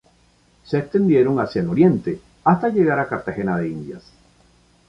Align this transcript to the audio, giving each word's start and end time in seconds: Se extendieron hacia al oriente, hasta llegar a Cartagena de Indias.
Se 0.65 0.79
extendieron 0.79 1.39
hacia 1.39 1.61
al 1.61 1.69
oriente, 1.69 2.19
hasta 2.43 2.69
llegar 2.69 2.97
a 2.99 3.07
Cartagena 3.07 3.55
de 3.57 3.69
Indias. 3.69 4.03